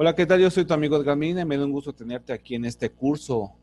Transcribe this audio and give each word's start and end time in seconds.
Hola, 0.00 0.14
¿qué 0.14 0.26
tal? 0.26 0.40
Yo 0.40 0.48
soy 0.48 0.64
tu 0.64 0.72
amigo 0.72 0.96
Edgar 0.96 1.20
y 1.20 1.34
me 1.44 1.56
da 1.56 1.64
un 1.64 1.72
gusto 1.72 1.92
tenerte 1.92 2.32
aquí 2.32 2.54
en 2.54 2.64
este 2.64 2.88
curso 2.88 3.58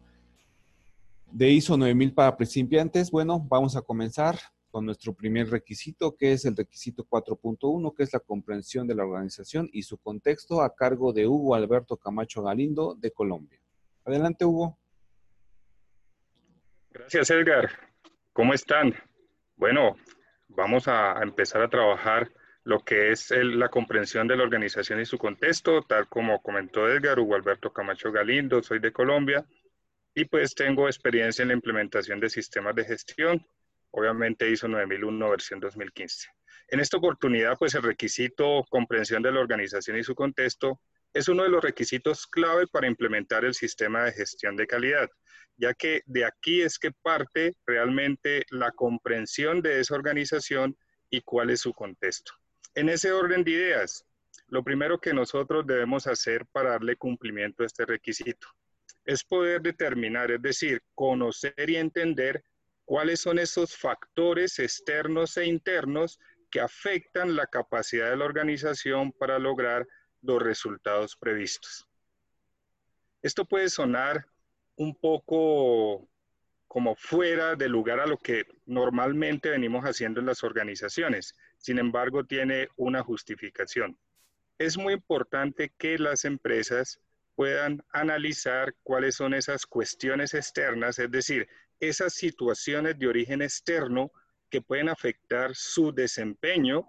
de 1.31 1.50
ISO 1.50 1.77
9000 1.77 2.13
para 2.13 2.35
principiantes. 2.35 3.09
Bueno, 3.09 3.39
vamos 3.39 3.77
a 3.77 3.81
comenzar 3.81 4.35
con 4.69 4.85
nuestro 4.85 5.13
primer 5.13 5.49
requisito, 5.49 6.13
que 6.17 6.33
es 6.33 6.43
el 6.43 6.57
requisito 6.57 7.07
4.1, 7.07 7.95
que 7.95 8.03
es 8.03 8.11
la 8.11 8.19
comprensión 8.19 8.85
de 8.85 8.95
la 8.95 9.05
organización 9.05 9.69
y 9.71 9.83
su 9.83 9.97
contexto 9.97 10.61
a 10.61 10.75
cargo 10.75 11.13
de 11.13 11.25
Hugo 11.25 11.55
Alberto 11.55 11.95
Camacho 11.95 12.43
Galindo 12.43 12.95
de 12.95 13.11
Colombia. 13.11 13.61
Adelante, 14.04 14.43
Hugo. 14.43 14.77
Gracias, 16.91 17.29
Edgar. 17.29 17.70
¿Cómo 18.33 18.54
están? 18.54 18.93
Bueno, 19.55 19.95
vamos 20.49 20.89
a, 20.89 21.17
empezar 21.23 21.61
a 21.61 21.70
trabajar 21.70 22.29
lo 22.66 22.79
que 22.79 23.11
es 23.11 23.29
la 23.32 23.70
comprensión 23.70 24.27
de 24.27 24.36
la 24.36 24.43
organización 24.43 25.00
y 25.00 25.05
su 25.05 25.20
contexto, 25.20 25.84
tal 25.84 26.09
como 26.09 26.41
comentó 26.41 26.89
Edgar, 26.89 27.19
Hugo 27.19 27.36
Alberto 27.36 27.71
Camacho 27.71 28.11
Galindo, 28.11 28.61
soy 28.64 28.79
de 28.79 28.91
Colombia 28.91 29.46
y 30.15 30.25
pues 30.25 30.55
tengo 30.55 30.88
experiencia 30.88 31.43
en 31.43 31.50
la 31.50 31.54
implementación 31.54 32.19
de 32.19 32.28
sistemas 32.28 32.73
de 32.73 32.86
gestión, 32.86 33.45
obviamente 33.91 34.50
ISO 34.50 34.67
9001 34.67 35.30
versión 35.30 35.59
2015. 35.59 36.28
En 36.69 36.80
esta 36.80 36.97
oportunidad, 36.97 37.55
pues 37.59 37.75
el 37.75 37.83
requisito 37.83 38.66
comprensión 38.67 39.22
de 39.22 39.31
la 39.31 39.41
organización 39.41 40.00
y 40.00 40.03
su 40.03 40.16
contexto 40.16 40.81
es 41.13 41.27
uno 41.27 41.44
de 41.44 41.50
los 41.50 41.63
requisitos 41.63 42.25
clave 42.25 42.66
para 42.66 42.88
implementar 42.88 43.45
el 43.45 43.53
sistema 43.53 44.05
de 44.05 44.13
gestión 44.13 44.55
de 44.55 44.66
calidad, 44.66 45.08
ya 45.55 45.75
que 45.75 46.02
de 46.08 46.25
aquí 46.25 46.63
es 46.63 46.80
que 46.80 46.89
parte 47.03 47.53
realmente 47.67 48.44
la 48.50 48.72
comprensión 48.72 49.61
de 49.61 49.81
esa 49.81 49.94
organización 49.94 50.75
y 51.11 51.22
cuál 51.22 51.52
es 51.52 51.61
su 51.61 51.72
contexto. 51.72 52.33
En 52.75 52.89
ese 52.89 53.11
orden 53.11 53.44
de 53.44 53.52
ideas, 53.52 54.06
lo 54.47 54.64
primero 54.64 55.00
que 55.00 55.14
nosotros 55.14 55.66
debemos 55.66 56.08
hacer 56.08 56.45
para 56.45 56.72
darle 56.72 56.95
cumplimiento 56.95 57.64
a 57.64 57.66
este 57.66 57.86
requisito 57.86 58.47
es 59.06 59.23
poder 59.23 59.61
determinar, 59.61 60.31
es 60.31 60.41
decir, 60.41 60.81
conocer 60.94 61.69
y 61.69 61.77
entender 61.77 62.44
cuáles 62.83 63.22
son 63.22 63.39
esos 63.39 63.75
factores 63.75 64.59
externos 64.59 65.38
e 65.38 65.45
internos 65.45 66.19
que 66.52 66.59
afectan 66.59 67.36
la 67.36 67.47
capacidad 67.47 68.09
de 68.09 68.17
la 68.17 68.25
organización 68.25 69.11
para 69.11 69.39
lograr 69.39 69.88
los 70.21 70.42
resultados 70.42 71.16
previstos. 71.16 71.88
Esto 73.21 73.45
puede 73.45 73.69
sonar 73.69 74.25
un 74.75 74.95
poco 74.95 76.08
como 76.67 76.95
fuera 76.95 77.55
de 77.55 77.69
lugar 77.69 77.99
a 77.99 78.05
lo 78.05 78.17
que 78.17 78.45
normalmente 78.66 79.49
venimos 79.49 79.83
haciendo 79.86 80.19
en 80.19 80.25
las 80.25 80.44
organizaciones. 80.44 81.33
Sin 81.66 81.80
embargo, 81.80 82.23
tiene 82.23 82.69
una 82.75 83.02
justificación. 83.02 83.97
Es 84.59 84.77
muy 84.77 84.94
importante 84.94 85.73
que 85.80 85.97
las 85.97 86.23
empresas 86.23 87.02
puedan 87.33 87.83
analizar 87.91 88.75
cuáles 88.83 89.16
son 89.16 89.33
esas 89.33 89.66
cuestiones 89.66 90.36
externas, 90.36 90.99
es 90.99 91.09
decir, 91.09 91.47
esas 91.80 92.13
situaciones 92.13 92.99
de 92.99 93.08
origen 93.08 93.41
externo 93.41 94.11
que 94.52 94.61
pueden 94.61 94.89
afectar 94.89 95.55
su 95.55 95.91
desempeño 95.91 96.88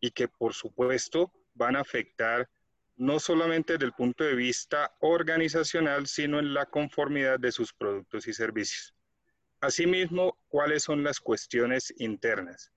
y 0.00 0.10
que 0.10 0.26
por 0.26 0.54
supuesto 0.54 1.30
van 1.52 1.76
a 1.76 1.80
afectar 1.80 2.48
no 2.96 3.20
solamente 3.20 3.74
desde 3.74 3.84
el 3.84 3.92
punto 3.92 4.24
de 4.24 4.36
vista 4.36 4.90
organizacional, 5.00 6.06
sino 6.06 6.38
en 6.38 6.54
la 6.54 6.64
conformidad 6.64 7.38
de 7.38 7.52
sus 7.52 7.74
productos 7.74 8.26
y 8.26 8.32
servicios. 8.32 8.94
Asimismo, 9.60 10.38
¿cuáles 10.48 10.82
son 10.82 11.04
las 11.04 11.20
cuestiones 11.20 11.92
internas? 11.98 12.72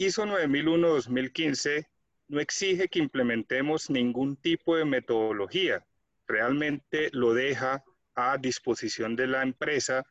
ISO 0.00 0.24
9001-2015 0.24 1.86
no 2.28 2.40
exige 2.40 2.88
que 2.88 3.00
implementemos 3.00 3.90
ningún 3.90 4.34
tipo 4.36 4.74
de 4.74 4.86
metodología. 4.86 5.84
Realmente 6.26 7.10
lo 7.12 7.34
deja 7.34 7.84
a 8.14 8.38
disposición 8.38 9.14
de 9.14 9.26
la 9.26 9.42
empresa 9.42 10.06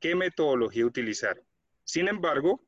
qué 0.00 0.14
metodología 0.14 0.86
utilizar. 0.86 1.42
Sin 1.82 2.08
embargo, 2.08 2.64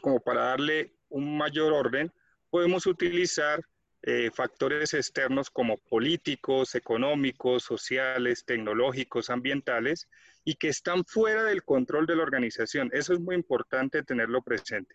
como 0.00 0.20
para 0.20 0.42
darle 0.42 0.94
un 1.08 1.36
mayor 1.36 1.72
orden, 1.72 2.12
podemos 2.50 2.86
utilizar 2.86 3.60
eh, 4.02 4.30
factores 4.32 4.94
externos 4.94 5.50
como 5.50 5.76
políticos, 5.76 6.76
económicos, 6.76 7.64
sociales, 7.64 8.44
tecnológicos, 8.44 9.28
ambientales, 9.28 10.08
y 10.44 10.54
que 10.54 10.68
están 10.68 11.04
fuera 11.04 11.42
del 11.42 11.64
control 11.64 12.06
de 12.06 12.14
la 12.14 12.22
organización. 12.22 12.90
Eso 12.92 13.12
es 13.12 13.18
muy 13.18 13.34
importante 13.34 14.04
tenerlo 14.04 14.40
presente, 14.42 14.94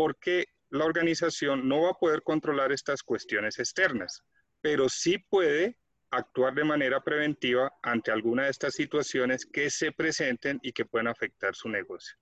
porque 0.00 0.46
la 0.70 0.86
organización 0.86 1.68
no 1.68 1.82
va 1.82 1.90
a 1.90 1.98
poder 1.98 2.22
controlar 2.22 2.72
estas 2.72 3.02
cuestiones 3.02 3.58
externas, 3.58 4.22
pero 4.62 4.88
sí 4.88 5.18
puede 5.18 5.76
actuar 6.10 6.54
de 6.54 6.64
manera 6.64 7.04
preventiva 7.04 7.70
ante 7.82 8.10
alguna 8.10 8.44
de 8.44 8.50
estas 8.50 8.72
situaciones 8.72 9.44
que 9.44 9.68
se 9.68 9.92
presenten 9.92 10.58
y 10.62 10.72
que 10.72 10.86
puedan 10.86 11.08
afectar 11.08 11.54
su 11.54 11.68
negocio. 11.68 12.16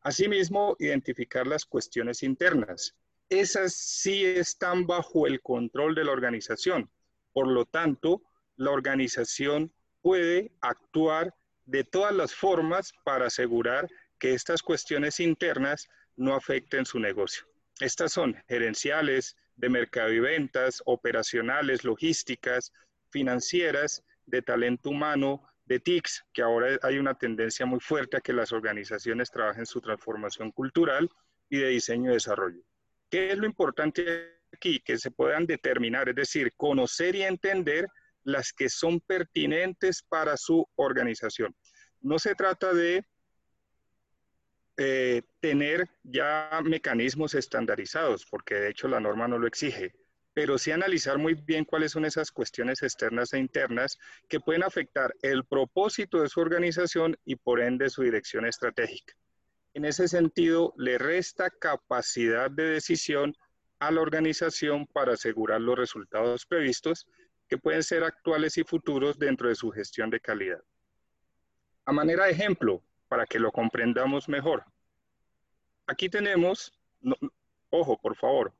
Asimismo, 0.00 0.74
identificar 0.80 1.46
las 1.46 1.64
cuestiones 1.64 2.24
internas 2.24 2.96
esas 3.28 3.74
sí 3.74 4.24
están 4.26 4.84
bajo 4.84 5.28
el 5.28 5.40
control 5.40 5.94
de 5.94 6.02
la 6.02 6.10
organización. 6.10 6.90
Por 7.32 7.46
lo 7.46 7.64
tanto, 7.64 8.22
la 8.56 8.72
organización 8.72 9.72
puede 10.02 10.50
actuar 10.60 11.32
de 11.64 11.84
todas 11.84 12.12
las 12.12 12.34
formas 12.34 12.92
para 13.04 13.26
asegurar 13.26 13.88
que 14.18 14.34
estas 14.34 14.62
cuestiones 14.62 15.20
internas 15.20 15.86
no 16.16 16.34
afecten 16.34 16.84
su 16.84 16.98
negocio. 16.98 17.44
Estas 17.80 18.12
son 18.12 18.36
gerenciales, 18.48 19.36
de 19.56 19.68
mercado 19.68 20.12
y 20.12 20.20
ventas, 20.20 20.82
operacionales, 20.86 21.84
logísticas, 21.84 22.72
financieras, 23.10 24.02
de 24.26 24.42
talento 24.42 24.90
humano, 24.90 25.42
de 25.66 25.80
TICS, 25.80 26.24
que 26.32 26.42
ahora 26.42 26.78
hay 26.82 26.98
una 26.98 27.14
tendencia 27.14 27.66
muy 27.66 27.80
fuerte 27.80 28.16
a 28.16 28.20
que 28.20 28.32
las 28.32 28.52
organizaciones 28.52 29.30
trabajen 29.30 29.66
su 29.66 29.80
transformación 29.80 30.50
cultural 30.52 31.08
y 31.48 31.58
de 31.58 31.68
diseño 31.68 32.10
y 32.10 32.14
desarrollo. 32.14 32.62
¿Qué 33.10 33.30
es 33.30 33.38
lo 33.38 33.46
importante 33.46 34.40
aquí? 34.52 34.80
Que 34.80 34.98
se 34.98 35.10
puedan 35.10 35.46
determinar, 35.46 36.08
es 36.08 36.14
decir, 36.14 36.52
conocer 36.56 37.14
y 37.14 37.22
entender 37.22 37.86
las 38.24 38.52
que 38.52 38.68
son 38.68 39.00
pertinentes 39.00 40.02
para 40.02 40.36
su 40.36 40.66
organización. 40.76 41.54
No 42.00 42.18
se 42.18 42.34
trata 42.34 42.72
de 42.72 43.04
eh, 44.76 45.22
tener 45.40 45.88
ya 46.02 46.60
mecanismos 46.64 47.34
estandarizados, 47.34 48.26
porque 48.26 48.56
de 48.56 48.70
hecho 48.70 48.88
la 48.88 49.00
norma 49.00 49.28
no 49.28 49.38
lo 49.38 49.46
exige, 49.46 49.94
pero 50.32 50.58
sí 50.58 50.72
analizar 50.72 51.16
muy 51.16 51.34
bien 51.34 51.64
cuáles 51.64 51.92
son 51.92 52.04
esas 52.04 52.32
cuestiones 52.32 52.82
externas 52.82 53.32
e 53.32 53.38
internas 53.38 53.98
que 54.28 54.40
pueden 54.40 54.64
afectar 54.64 55.14
el 55.22 55.44
propósito 55.44 56.20
de 56.20 56.28
su 56.28 56.40
organización 56.40 57.16
y 57.24 57.36
por 57.36 57.60
ende 57.60 57.88
su 57.88 58.02
dirección 58.02 58.46
estratégica. 58.46 59.14
En 59.74 59.84
ese 59.84 60.08
sentido, 60.08 60.74
le 60.76 60.98
resta 60.98 61.50
capacidad 61.50 62.50
de 62.50 62.64
decisión 62.64 63.34
a 63.78 63.90
la 63.90 64.00
organización 64.00 64.86
para 64.86 65.12
asegurar 65.12 65.60
los 65.60 65.78
resultados 65.78 66.46
previstos 66.46 67.06
que 67.48 67.58
pueden 67.58 67.82
ser 67.82 68.02
actuales 68.02 68.56
y 68.56 68.64
futuros 68.64 69.18
dentro 69.18 69.48
de 69.48 69.54
su 69.54 69.70
gestión 69.70 70.10
de 70.10 70.20
calidad. 70.20 70.62
A 71.84 71.92
manera 71.92 72.24
de 72.24 72.32
ejemplo, 72.32 72.82
para 73.14 73.26
que 73.26 73.38
lo 73.38 73.52
comprendamos 73.52 74.28
mejor, 74.28 74.64
aquí 75.86 76.08
tenemos, 76.08 76.76
ojo, 77.70 77.96
por 77.96 78.16
favor, 78.16 78.52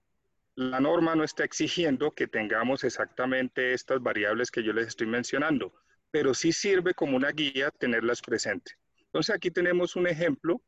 la 0.54 0.78
norma 0.78 1.16
no 1.16 1.24
está 1.24 1.42
exigiendo 1.42 2.12
que 2.12 2.28
tengamos 2.28 2.84
exactamente 2.84 3.72
estas 3.72 4.00
variables 4.00 4.52
que 4.52 4.62
yo 4.62 4.72
les 4.72 4.86
estoy 4.86 5.08
mencionando, 5.08 5.74
pero 6.12 6.34
sí 6.34 6.52
sirve 6.52 6.94
como 6.94 7.16
una 7.16 7.32
guía 7.32 7.72
tenerlas 7.72 8.22
presentes. 8.22 8.78
Entonces 9.06 9.34
aquí 9.34 9.50
tenemos 9.50 9.96
un 9.96 10.06
ejemplo 10.06 10.62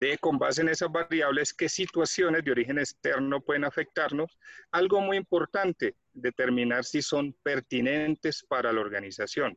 de, 0.00 0.18
con 0.18 0.36
base 0.36 0.62
en 0.62 0.68
esas 0.68 0.90
variables, 0.90 1.54
qué 1.54 1.68
situaciones 1.68 2.42
de 2.42 2.50
origen 2.50 2.80
externo 2.80 3.40
pueden 3.42 3.64
afectarnos. 3.64 4.36
Algo 4.72 5.00
muy 5.00 5.18
importante, 5.18 5.94
determinar 6.12 6.84
si 6.84 7.00
son 7.00 7.32
pertinentes 7.44 8.42
para 8.42 8.72
la 8.72 8.80
organización. 8.80 9.56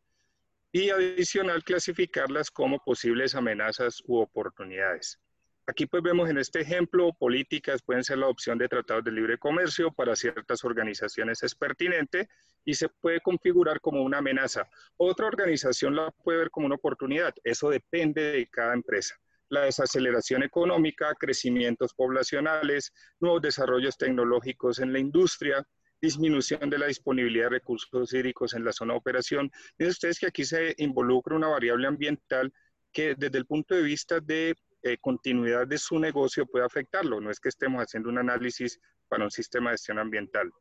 Y 0.71 0.89
adicional, 0.89 1.63
clasificarlas 1.63 2.51
como 2.51 2.77
posibles 2.79 3.33
amenazas 3.33 4.01
u 4.05 4.17
oportunidades. 4.17 5.19
Aquí 5.65 5.85
pues 5.85 6.01
vemos 6.01 6.29
en 6.29 6.37
este 6.37 6.61
ejemplo, 6.61 7.13
políticas 7.13 7.83
pueden 7.83 8.03
ser 8.03 8.17
la 8.17 8.27
opción 8.27 8.57
de 8.57 8.67
tratados 8.67 9.03
de 9.03 9.11
libre 9.11 9.37
comercio, 9.37 9.91
para 9.91 10.15
ciertas 10.15 10.63
organizaciones 10.63 11.43
es 11.43 11.53
pertinente 11.53 12.27
y 12.65 12.73
se 12.73 12.89
puede 12.89 13.19
configurar 13.21 13.79
como 13.79 14.01
una 14.01 14.17
amenaza. 14.17 14.67
Otra 14.97 15.27
organización 15.27 15.95
la 15.95 16.09
puede 16.23 16.39
ver 16.39 16.49
como 16.49 16.65
una 16.65 16.75
oportunidad, 16.75 17.33
eso 17.43 17.69
depende 17.69 18.31
de 18.31 18.47
cada 18.47 18.73
empresa 18.73 19.15
la 19.49 19.61
desaceleración 19.61 20.43
económica, 20.43 21.15
crecimientos 21.15 21.93
poblacionales, 21.93 22.93
nuevos 23.19 23.41
desarrollos 23.41 23.97
tecnológicos 23.97 24.79
en 24.79 24.93
la 24.93 24.99
industria, 24.99 25.67
disminución 26.01 26.69
de 26.69 26.77
la 26.77 26.87
disponibilidad 26.87 27.45
de 27.45 27.57
recursos 27.57 28.13
hídricos 28.13 28.53
en 28.53 28.63
la 28.63 28.71
zona 28.71 28.93
de 28.93 28.99
operación. 28.99 29.51
Miren 29.77 29.91
ustedes 29.91 30.19
que 30.19 30.27
aquí 30.27 30.45
se 30.45 30.75
involucra 30.77 31.35
una 31.35 31.47
variable 31.47 31.87
ambiental 31.87 32.53
que 32.91 33.15
desde 33.15 33.37
el 33.37 33.45
punto 33.45 33.75
de 33.75 33.83
vista 33.83 34.19
de 34.19 34.55
eh, 34.81 34.97
continuidad 34.99 35.67
de 35.67 35.77
su 35.77 35.99
negocio 35.99 36.45
puede 36.45 36.65
afectarlo. 36.65 37.19
No 37.19 37.29
es 37.29 37.39
que 37.39 37.49
estemos 37.49 37.81
haciendo 37.81 38.09
un 38.09 38.17
análisis 38.17 38.79
para 39.07 39.25
un 39.25 39.31
sistema 39.31 39.71
de 39.71 39.75
gestión 39.75 39.99
ambiental. 39.99 40.51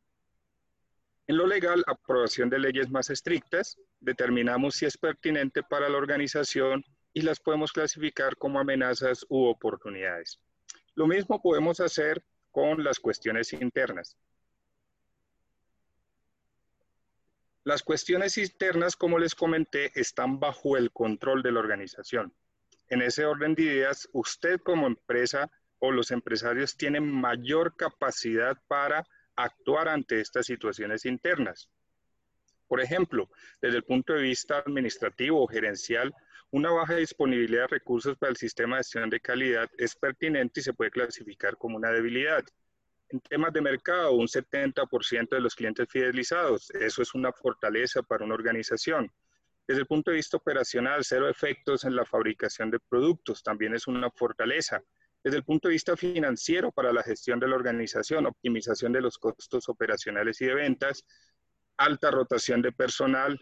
En 1.29 1.37
lo 1.37 1.47
legal, 1.47 1.85
aprobación 1.87 2.49
de 2.49 2.59
leyes 2.59 2.91
más 2.91 3.11
estrictas, 3.11 3.77
determinamos 4.01 4.77
si 4.77 4.87
es 4.87 4.97
pertinente 4.97 5.63
para 5.63 5.89
la 5.89 5.99
organización 5.99 6.83
y 7.13 7.21
las 7.21 7.39
podemos 7.39 7.71
clasificar 7.71 8.37
como 8.37 8.59
amenazas 8.59 9.27
u 9.29 9.45
oportunidades. 9.45 10.41
Lo 10.95 11.07
mismo 11.07 11.41
podemos 11.41 11.81
hacer 11.81 12.25
con 12.51 12.83
las 12.83 12.99
cuestiones 12.99 13.53
internas. 13.53 14.17
Las 17.69 17.83
cuestiones 17.83 18.39
internas, 18.39 18.97
como 18.97 19.19
les 19.19 19.35
comenté, 19.35 19.93
están 19.95 20.41
bajo 20.41 20.79
el 20.79 20.91
control 20.91 21.43
de 21.43 21.53
la 21.53 21.61
organización. 21.61 22.33
En 22.89 23.03
ese 23.03 23.27
orden 23.27 23.55
de 23.55 23.65
ideas, 23.65 24.09
usted 24.15 24.59
como 24.61 24.87
empresa 24.87 25.51
o 25.79 25.93
los 25.93 26.11
empresarios 26.11 26.79
tienen 26.79 27.13
mayor 27.13 27.77
capacidad 27.77 28.57
para 28.69 29.05
actuar 29.37 29.91
ante 29.91 30.19
estas 30.19 30.47
situaciones 30.47 31.05
internas. 31.05 31.69
Por 32.69 32.81
ejemplo, 32.81 33.29
desde 33.61 33.77
el 33.77 33.85
punto 33.85 34.15
de 34.15 34.23
vista 34.23 34.57
administrativo 34.57 35.43
o 35.43 35.47
gerencial, 35.47 36.15
una 36.51 36.71
baja 36.71 36.95
disponibilidad 36.97 37.65
de 37.65 37.77
recursos 37.81 38.17
para 38.17 38.31
el 38.31 38.39
sistema 38.39 38.77
de 38.77 38.85
gestión 38.85 39.11
de 39.11 39.21
calidad 39.21 39.69
es 39.77 39.95
pertinente 39.95 40.61
y 40.61 40.63
se 40.63 40.73
puede 40.73 40.91
clasificar 40.91 41.59
como 41.59 41.77
una 41.77 41.91
debilidad. 41.91 42.47
En 43.11 43.21
temas 43.21 43.53
de 43.53 43.63
mercado, 43.63 44.13
un 44.13 44.29
70% 44.29 45.31
de 45.31 45.41
los 45.41 45.55
clientes 45.55 45.89
fidelizados, 45.91 46.71
eso 46.73 47.01
es 47.01 47.15
una 47.15 47.33
fortaleza 47.33 48.03
para 48.03 48.25
una 48.25 48.35
organización. 48.35 49.11
Desde 49.67 49.81
el 49.81 49.87
punto 49.87 50.11
de 50.11 50.17
vista 50.17 50.37
operacional, 50.37 51.05
cero 51.05 51.29
efectos 51.29 51.85
en 51.85 51.97
la 51.97 52.05
fabricación 52.05 52.71
de 52.71 52.79
productos, 52.81 53.43
también 53.43 53.75
es 53.75 53.87
una 53.87 54.11
fortaleza. 54.11 54.83
Desde 55.25 55.39
el 55.39 55.45
punto 55.45 55.69
de 55.69 55.73
vista 55.73 55.97
financiero 55.97 56.71
para 56.71 56.93
la 56.93 57.03
gestión 57.03 57.41
de 57.41 57.49
la 57.49 57.57
organización, 57.57 58.27
optimización 58.27 58.93
de 58.93 59.01
los 59.01 59.19
costos 59.19 59.69
operacionales 59.69 60.41
y 60.41 60.47
de 60.47 60.55
ventas, 60.55 61.05
alta 61.79 62.11
rotación 62.11 62.61
de 62.61 62.73
personal 62.73 63.39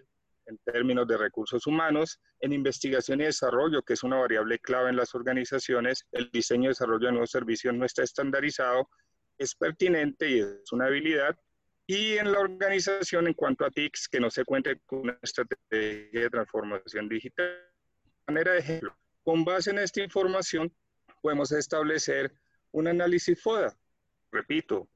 en 0.46 0.58
términos 0.58 1.08
de 1.08 1.16
recursos 1.16 1.66
humanos, 1.66 2.20
en 2.40 2.52
investigación 2.52 3.20
y 3.20 3.24
desarrollo, 3.24 3.82
que 3.82 3.94
es 3.94 4.02
una 4.04 4.16
variable 4.16 4.60
clave 4.60 4.90
en 4.90 4.96
las 4.96 5.14
organizaciones, 5.14 6.06
el 6.12 6.30
diseño 6.30 6.66
y 6.66 6.68
desarrollo 6.68 7.06
de 7.06 7.12
nuevos 7.12 7.30
servicios 7.30 7.74
no 7.74 7.84
está 7.84 8.04
estandarizado, 8.04 8.88
es 9.38 9.54
pertinente 9.54 10.28
y 10.28 10.40
es 10.40 10.72
una 10.72 10.86
habilidad. 10.86 11.38
Y 11.86 12.18
en 12.18 12.32
la 12.32 12.40
organización, 12.40 13.28
en 13.28 13.34
cuanto 13.34 13.64
a 13.64 13.70
TICs, 13.70 14.08
que 14.08 14.18
no 14.18 14.30
se 14.30 14.44
cuente 14.44 14.80
con 14.86 15.00
una 15.00 15.18
estrategia 15.22 16.20
de 16.20 16.30
transformación 16.30 17.08
digital. 17.08 17.46
De 18.26 18.32
manera 18.32 18.52
de 18.52 18.58
ejemplo, 18.58 18.96
con 19.22 19.44
base 19.44 19.70
en 19.70 19.78
esta 19.78 20.02
información, 20.02 20.72
podemos 21.22 21.52
establecer 21.52 22.32
un 22.72 22.88
análisis 22.88 23.40
FODA. 23.40 23.76
Repito, 24.32 24.88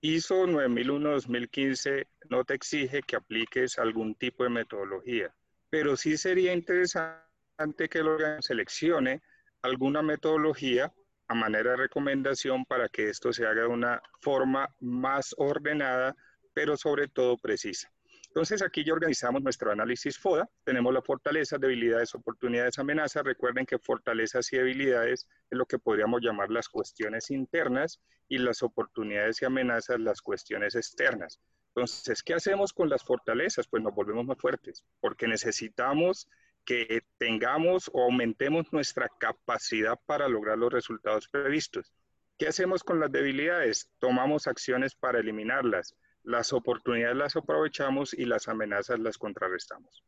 ISO 0.00 0.46
9001-2015 0.46 2.06
no 2.28 2.44
te 2.44 2.54
exige 2.54 3.02
que 3.02 3.16
apliques 3.16 3.78
algún 3.78 4.16
tipo 4.16 4.42
de 4.42 4.50
metodología, 4.50 5.32
pero 5.70 5.96
sí 5.96 6.16
sería 6.16 6.52
interesante 6.52 7.88
que 7.88 7.98
el 7.98 8.08
órgano 8.08 8.42
seleccione 8.42 9.22
alguna 9.62 10.02
metodología 10.02 10.92
a 11.32 11.34
manera 11.34 11.70
de 11.70 11.76
recomendación 11.78 12.64
para 12.66 12.88
que 12.88 13.08
esto 13.08 13.32
se 13.32 13.46
haga 13.46 13.62
de 13.62 13.68
una 13.68 14.02
forma 14.20 14.68
más 14.80 15.34
ordenada, 15.38 16.14
pero 16.52 16.76
sobre 16.76 17.08
todo 17.08 17.38
precisa. 17.38 17.90
Entonces 18.26 18.62
aquí 18.62 18.84
ya 18.84 18.92
organizamos 18.92 19.42
nuestro 19.42 19.72
análisis 19.72 20.18
FODA, 20.18 20.48
tenemos 20.64 20.92
las 20.92 21.04
fortalezas, 21.04 21.58
debilidades, 21.58 22.14
oportunidades, 22.14 22.78
amenazas. 22.78 23.24
Recuerden 23.24 23.66
que 23.66 23.78
fortalezas 23.78 24.52
y 24.52 24.56
debilidades 24.56 25.28
es 25.50 25.58
lo 25.58 25.66
que 25.66 25.78
podríamos 25.78 26.20
llamar 26.22 26.50
las 26.50 26.68
cuestiones 26.68 27.30
internas 27.30 28.00
y 28.28 28.38
las 28.38 28.62
oportunidades 28.62 29.40
y 29.40 29.46
amenazas 29.46 30.00
las 30.00 30.20
cuestiones 30.20 30.74
externas. 30.74 31.40
Entonces, 31.74 32.22
¿qué 32.22 32.34
hacemos 32.34 32.72
con 32.74 32.90
las 32.90 33.02
fortalezas? 33.02 33.68
Pues 33.68 33.82
nos 33.82 33.94
volvemos 33.94 34.26
más 34.26 34.38
fuertes, 34.38 34.84
porque 35.00 35.26
necesitamos 35.26 36.28
que 36.64 37.02
tengamos 37.18 37.90
o 37.92 38.04
aumentemos 38.04 38.72
nuestra 38.72 39.08
capacidad 39.18 39.98
para 40.06 40.28
lograr 40.28 40.58
los 40.58 40.72
resultados 40.72 41.28
previstos. 41.28 41.92
¿Qué 42.38 42.48
hacemos 42.48 42.82
con 42.82 43.00
las 43.00 43.10
debilidades? 43.10 43.90
Tomamos 43.98 44.46
acciones 44.46 44.94
para 44.94 45.20
eliminarlas 45.20 45.94
las 46.24 46.52
oportunidades 46.52 47.16
las 47.16 47.36
aprovechamos 47.36 48.14
y 48.14 48.24
las 48.24 48.48
amenazas 48.48 48.98
las 48.98 49.18
contrarrestamos. 49.18 50.04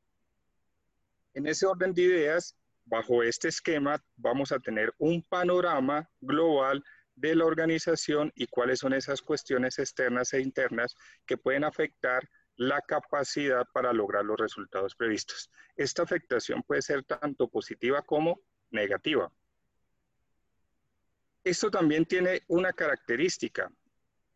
En 1.34 1.46
ese 1.46 1.66
orden 1.66 1.92
de 1.92 2.02
ideas, 2.02 2.56
bajo 2.84 3.22
este 3.22 3.48
esquema, 3.48 4.02
vamos 4.16 4.52
a 4.52 4.60
tener 4.60 4.92
un 4.98 5.22
panorama 5.22 6.08
global 6.20 6.84
de 7.16 7.34
la 7.34 7.44
organización 7.44 8.32
y 8.34 8.46
cuáles 8.46 8.80
son 8.80 8.92
esas 8.92 9.22
cuestiones 9.22 9.78
externas 9.78 10.32
e 10.32 10.40
internas 10.40 10.94
que 11.26 11.36
pueden 11.36 11.64
afectar 11.64 12.28
la 12.56 12.80
capacidad 12.82 13.66
para 13.72 13.92
lograr 13.92 14.24
los 14.24 14.38
resultados 14.38 14.94
previstos. 14.94 15.50
Esta 15.76 16.02
afectación 16.02 16.62
puede 16.62 16.82
ser 16.82 17.04
tanto 17.04 17.48
positiva 17.48 18.02
como 18.02 18.40
negativa. 18.70 19.30
Esto 21.42 21.70
también 21.70 22.06
tiene 22.06 22.42
una 22.48 22.72
característica 22.72 23.70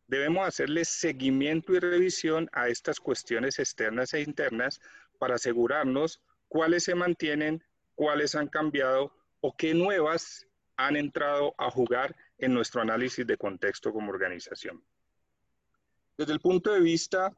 debemos 0.08 0.48
hacerle 0.48 0.84
seguimiento 0.84 1.74
y 1.74 1.78
revisión 1.78 2.48
a 2.52 2.68
estas 2.68 2.98
cuestiones 2.98 3.58
externas 3.58 4.14
e 4.14 4.22
internas 4.22 4.80
para 5.18 5.36
asegurarnos 5.36 6.20
cuáles 6.48 6.84
se 6.84 6.94
mantienen, 6.94 7.62
cuáles 7.94 8.34
han 8.34 8.48
cambiado 8.48 9.14
o 9.40 9.54
qué 9.56 9.74
nuevas 9.74 10.46
han 10.76 10.96
entrado 10.96 11.54
a 11.58 11.70
jugar 11.70 12.16
en 12.38 12.54
nuestro 12.54 12.80
análisis 12.80 13.26
de 13.26 13.36
contexto 13.36 13.92
como 13.92 14.10
organización. 14.10 14.82
Desde 16.16 16.32
el 16.32 16.40
punto 16.40 16.72
de 16.72 16.80
vista 16.80 17.36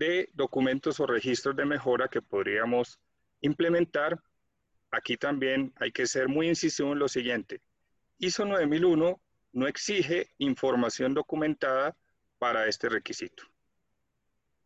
de 0.00 0.30
documentos 0.32 0.98
o 0.98 1.06
registros 1.06 1.54
de 1.54 1.66
mejora 1.66 2.08
que 2.08 2.22
podríamos 2.22 2.98
implementar, 3.42 4.18
aquí 4.90 5.18
también 5.18 5.74
hay 5.76 5.92
que 5.92 6.06
ser 6.06 6.26
muy 6.26 6.48
incisivo 6.48 6.94
en 6.94 6.98
lo 6.98 7.06
siguiente. 7.06 7.60
ISO 8.18 8.46
9001 8.46 9.20
no 9.52 9.66
exige 9.66 10.30
información 10.38 11.12
documentada 11.12 11.94
para 12.38 12.66
este 12.66 12.88
requisito, 12.88 13.42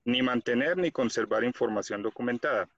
ni 0.05 0.23
mantener 0.23 0.77
ni 0.77 0.93
conservar 0.93 1.43
información 1.43 2.01
documentada. 2.01 2.69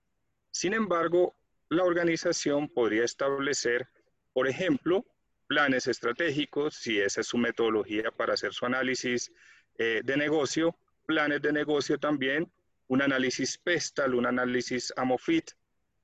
Sin 0.50 0.72
embargo, 0.72 1.36
la 1.68 1.84
organización 1.84 2.70
podría 2.70 3.04
establecer, 3.04 3.86
por 4.32 4.48
ejemplo, 4.48 5.04
planes 5.46 5.88
estratégicos, 5.88 6.76
si 6.76 7.00
esa 7.00 7.20
es 7.20 7.26
su 7.26 7.36
metodología 7.36 8.10
para 8.12 8.32
hacer 8.32 8.54
su 8.54 8.64
análisis 8.64 9.30
eh, 9.76 10.00
de 10.02 10.16
negocio, 10.16 10.74
planes 11.06 11.40
de 11.42 11.52
negocio 11.52 11.98
también, 11.98 12.50
un 12.88 13.02
análisis 13.02 13.58
PESTAL, 13.58 14.14
un 14.14 14.26
análisis 14.26 14.92
AMOFIT, 14.96 15.50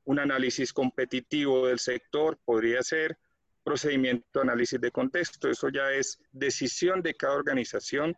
un 0.04 0.18
análisis 0.18 0.72
competitivo 0.72 1.66
del 1.66 1.78
sector, 1.78 2.38
podría 2.44 2.82
ser, 2.82 3.18
procedimiento 3.62 4.40
análisis 4.40 4.80
de 4.80 4.90
contexto. 4.90 5.48
Eso 5.48 5.68
ya 5.68 5.92
es 5.92 6.18
decisión 6.32 7.02
de 7.02 7.14
cada 7.14 7.34
organización 7.34 8.16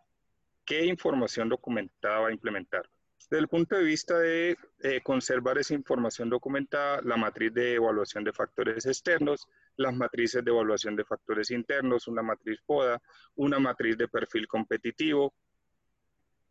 qué 0.65 0.85
información 0.85 1.49
documentada 1.49 2.19
va 2.21 2.29
a 2.29 2.33
implementar. 2.33 2.89
Desde 3.29 3.41
el 3.41 3.47
punto 3.47 3.75
de 3.75 3.83
vista 3.83 4.19
de 4.19 4.55
eh, 4.81 5.01
conservar 5.01 5.57
esa 5.57 5.73
información 5.73 6.29
documentada, 6.29 7.01
la 7.03 7.17
matriz 7.17 7.53
de 7.53 7.75
evaluación 7.75 8.23
de 8.23 8.33
factores 8.33 8.85
externos, 8.85 9.47
las 9.77 9.95
matrices 9.95 10.43
de 10.43 10.51
evaluación 10.51 10.95
de 10.95 11.05
factores 11.05 11.49
internos, 11.49 12.07
una 12.07 12.21
matriz 12.21 12.59
PODA, 12.65 13.01
una 13.35 13.57
matriz 13.57 13.97
de 13.97 14.07
perfil 14.07 14.47
competitivo, 14.47 15.33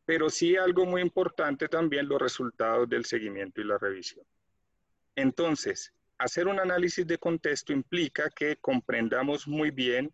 pero 0.04 0.28
sí 0.28 0.56
algo 0.56 0.84
muy 0.84 1.00
importante 1.00 1.68
también 1.68 2.08
los 2.08 2.20
resultados 2.20 2.88
del 2.88 3.04
seguimiento 3.04 3.60
y 3.60 3.64
la 3.64 3.78
revisión. 3.78 4.24
Entonces, 5.16 5.92
hacer 6.18 6.46
un 6.46 6.60
análisis 6.60 7.06
de 7.06 7.18
contexto 7.18 7.72
implica 7.72 8.30
que 8.30 8.56
comprendamos 8.56 9.48
muy 9.48 9.70
bien 9.70 10.12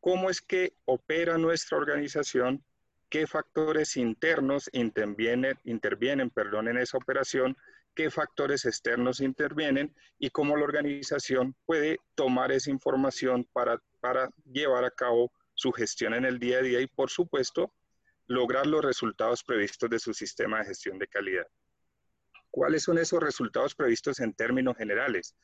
cómo 0.00 0.30
es 0.30 0.40
que 0.40 0.74
opera 0.84 1.38
nuestra 1.38 1.78
organización, 1.78 2.62
qué 3.08 3.26
factores 3.26 3.96
internos 3.96 4.68
intervienen, 4.72 5.58
intervienen 5.64 6.30
perdón, 6.30 6.68
en 6.68 6.78
esa 6.78 6.98
operación, 6.98 7.56
qué 7.94 8.10
factores 8.10 8.64
externos 8.64 9.20
intervienen 9.20 9.94
y 10.18 10.30
cómo 10.30 10.56
la 10.56 10.64
organización 10.64 11.54
puede 11.64 12.00
tomar 12.14 12.52
esa 12.52 12.70
información 12.70 13.48
para, 13.52 13.80
para 14.00 14.30
llevar 14.44 14.84
a 14.84 14.90
cabo 14.90 15.32
su 15.54 15.72
gestión 15.72 16.14
en 16.14 16.24
el 16.24 16.38
día 16.38 16.58
a 16.58 16.62
día 16.62 16.80
y, 16.80 16.86
por 16.86 17.08
supuesto, 17.10 17.72
lograr 18.26 18.66
los 18.66 18.84
resultados 18.84 19.42
previstos 19.42 19.90
de 19.90 19.98
su 19.98 20.14
sistema 20.14 20.58
de 20.58 20.66
gestión 20.66 20.98
de 20.98 21.08
calidad. 21.08 21.46
¿Cuáles 22.50 22.84
son 22.84 22.98
esos 22.98 23.20
resultados 23.20 23.74
previstos 23.74 24.20
en 24.20 24.32
términos 24.32 24.76
generales? 24.76 25.34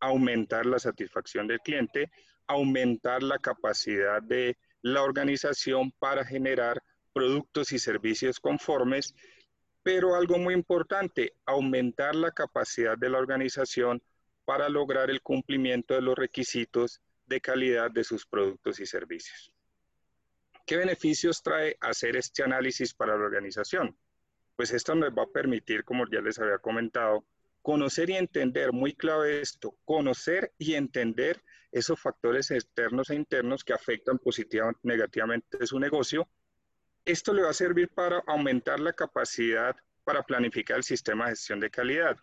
Aumentar 0.00 0.66
la 0.66 0.78
satisfacción 0.78 1.46
del 1.46 1.60
cliente, 1.60 2.10
aumentar 2.46 3.22
la 3.22 3.38
capacidad 3.38 4.22
de 4.22 4.58
la 4.82 5.02
organización 5.02 5.92
para 5.98 6.24
generar 6.24 6.82
productos 7.12 7.72
y 7.72 7.78
servicios 7.78 8.40
conformes, 8.40 9.14
pero 9.82 10.16
algo 10.16 10.38
muy 10.38 10.54
importante, 10.54 11.34
aumentar 11.46 12.14
la 12.14 12.32
capacidad 12.32 12.98
de 12.98 13.10
la 13.10 13.18
organización 13.18 14.02
para 14.44 14.68
lograr 14.68 15.10
el 15.10 15.22
cumplimiento 15.22 15.94
de 15.94 16.02
los 16.02 16.16
requisitos 16.16 17.00
de 17.26 17.40
calidad 17.40 17.90
de 17.90 18.04
sus 18.04 18.26
productos 18.26 18.80
y 18.80 18.86
servicios. 18.86 19.52
¿Qué 20.66 20.76
beneficios 20.76 21.42
trae 21.42 21.76
hacer 21.80 22.16
este 22.16 22.42
análisis 22.42 22.92
para 22.92 23.16
la 23.16 23.24
organización? 23.24 23.96
pues 24.56 24.72
esto 24.72 24.94
nos 24.94 25.10
va 25.10 25.24
a 25.24 25.30
permitir, 25.30 25.84
como 25.84 26.06
ya 26.10 26.20
les 26.20 26.38
había 26.38 26.58
comentado, 26.58 27.24
conocer 27.60 28.10
y 28.10 28.14
entender, 28.14 28.72
muy 28.72 28.94
clave 28.94 29.40
esto, 29.40 29.76
conocer 29.84 30.52
y 30.56 30.74
entender 30.74 31.42
esos 31.70 32.00
factores 32.00 32.50
externos 32.50 33.10
e 33.10 33.16
internos 33.16 33.64
que 33.64 33.74
afectan 33.74 34.18
positivamente 34.18 34.80
negativamente 34.82 35.66
su 35.66 35.78
negocio. 35.78 36.28
Esto 37.04 37.34
le 37.34 37.42
va 37.42 37.50
a 37.50 37.54
servir 37.54 37.90
para 37.90 38.22
aumentar 38.26 38.80
la 38.80 38.94
capacidad 38.94 39.76
para 40.04 40.22
planificar 40.22 40.78
el 40.78 40.84
sistema 40.84 41.24
de 41.24 41.32
gestión 41.32 41.60
de 41.60 41.70
calidad. 41.70 42.16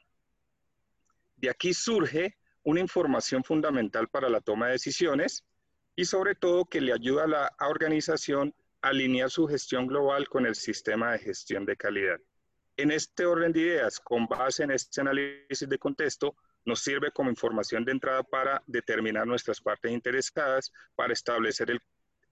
De 1.35 1.49
aquí 1.49 1.73
surge 1.73 2.37
una 2.63 2.79
información 2.79 3.43
fundamental 3.43 4.07
para 4.07 4.29
la 4.29 4.41
toma 4.41 4.67
de 4.67 4.73
decisiones 4.73 5.45
y 5.95 6.05
sobre 6.05 6.35
todo 6.35 6.65
que 6.65 6.81
le 6.81 6.93
ayuda 6.93 7.23
a 7.23 7.27
la 7.27 7.55
organización 7.59 8.53
a 8.81 8.89
alinear 8.89 9.29
su 9.29 9.47
gestión 9.47 9.87
global 9.87 10.27
con 10.27 10.45
el 10.45 10.55
sistema 10.55 11.11
de 11.11 11.19
gestión 11.19 11.65
de 11.65 11.77
calidad. 11.77 12.19
En 12.75 12.91
este 12.91 13.25
orden 13.25 13.53
de 13.53 13.59
ideas, 13.59 13.99
con 13.99 14.25
base 14.25 14.63
en 14.63 14.71
este 14.71 15.01
análisis 15.01 15.69
de 15.69 15.77
contexto, 15.77 16.35
nos 16.65 16.79
sirve 16.79 17.11
como 17.11 17.29
información 17.29 17.85
de 17.85 17.91
entrada 17.91 18.23
para 18.23 18.63
determinar 18.65 19.27
nuestras 19.27 19.61
partes 19.61 19.91
interesadas, 19.91 20.71
para 20.95 21.13
establecer 21.13 21.69
el, 21.69 21.79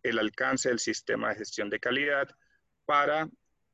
el 0.03 0.17
alcance 0.17 0.69
del 0.69 0.79
sistema 0.79 1.29
de 1.29 1.35
gestión 1.35 1.69
de 1.69 1.79
calidad, 1.79 2.27
para 2.85 3.29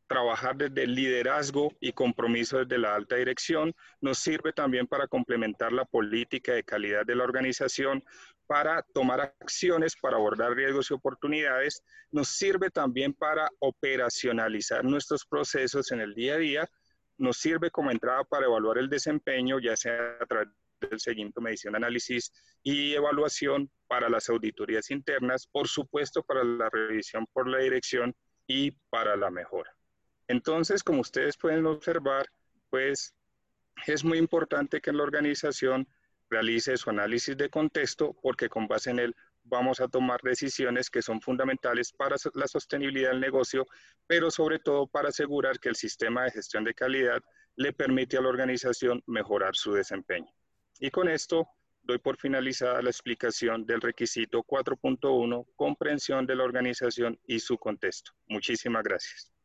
trabajar 0.08 0.56
desde 0.56 0.84
el 0.84 0.96
liderazgo 0.96 1.74
y 1.80 1.92
compromiso 1.92 2.60
desde 2.60 2.78
la 2.78 2.96
alta 2.96 3.18
dirección, 3.18 3.76
nos 4.02 4.20
sirve 4.20 4.54
también 4.54 4.88
para 4.88 5.08
complementar 5.08 5.74
la 5.74 5.86
política 5.86 6.54
de 6.54 6.64
calidad 6.64 7.06
de 7.06 7.16
la 7.16 7.24
organización, 7.24 8.04
para 8.48 8.82
tomar 8.94 9.34
acciones 9.40 9.96
para 10.02 10.16
abordar 10.16 10.54
riesgos 10.56 10.90
y 10.90 10.94
oportunidades, 10.94 11.84
nos 12.12 12.30
sirve 12.30 12.72
también 12.72 13.14
para 13.14 13.50
operacionalizar 13.60 14.84
nuestros 14.86 15.26
procesos 15.26 15.92
en 15.92 16.00
el 16.02 16.14
día 16.14 16.36
a 16.36 16.38
día, 16.38 16.70
nos 17.18 17.38
sirve 17.38 17.70
como 17.70 17.92
entrada 17.92 18.24
para 18.24 18.46
evaluar 18.46 18.78
el 18.78 18.90
desempeño, 18.90 19.60
ya 19.60 19.76
sea 19.76 20.18
a 20.22 20.26
través 20.26 20.50
del 20.80 21.00
seguimiento, 21.00 21.42
medición, 21.42 21.76
análisis 21.76 22.32
y 22.64 22.94
evaluación 22.94 23.70
para 23.88 24.10
las 24.10 24.30
auditorías 24.30 24.92
internas, 24.92 25.48
por 25.48 25.68
supuesto 25.68 26.24
para 26.24 26.44
la 26.44 26.70
revisión 26.70 27.26
por 27.34 27.48
la 27.48 27.58
dirección 27.60 28.16
y 28.48 28.72
para 28.90 29.16
la 29.16 29.30
mejora. 29.30 29.76
Entonces, 30.28 30.84
como 30.84 31.02
ustedes 31.02 31.38
pueden 31.38 31.66
observar, 31.66 32.28
pues 32.70 33.16
es 33.86 34.04
muy 34.04 34.18
importante 34.18 34.82
que 34.82 34.90
en 34.90 34.98
la 34.98 35.04
organización 35.04 35.88
realice 36.30 36.78
su 36.78 36.90
análisis 36.90 37.38
de 37.38 37.50
contexto 37.50 38.16
porque 38.22 38.50
con 38.50 38.68
base 38.68 38.92
en 38.92 39.00
él 39.00 39.16
vamos 39.44 39.80
a 39.80 39.88
tomar 39.88 40.20
decisiones 40.22 40.90
que 40.90 41.02
son 41.02 41.22
fundamentales 41.22 41.92
para 41.94 42.16
la 42.34 42.48
sostenibilidad 42.48 43.12
del 43.12 43.22
negocio, 43.22 43.66
pero 44.06 44.30
sobre 44.30 44.60
todo 44.60 44.88
para 44.88 45.10
asegurar 45.10 45.60
que 45.60 45.70
el 45.70 45.76
sistema 45.76 46.24
de 46.24 46.32
gestión 46.32 46.64
de 46.64 46.74
calidad 46.74 47.22
le 47.56 47.74
permite 47.74 48.18
a 48.18 48.22
la 48.22 48.30
organización 48.30 49.02
mejorar 49.08 49.56
su 49.56 49.74
desempeño. 49.74 50.32
Y 50.80 50.92
con 50.92 51.10
esto 51.10 51.48
doy 51.82 51.98
por 51.98 52.18
finalizada 52.18 52.82
la 52.82 52.90
explicación 52.90 53.66
del 53.66 53.82
requisito 53.82 54.44
4.1, 54.44 55.48
comprensión 55.56 56.26
de 56.26 56.36
la 56.36 56.44
organización 56.44 57.18
y 57.26 57.40
su 57.40 57.58
contexto. 57.58 58.12
Muchísimas 58.28 58.84
gracias. 58.84 59.37